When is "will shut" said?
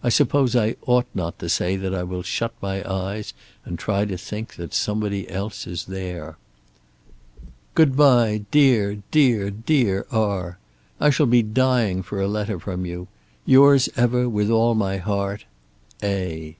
2.04-2.54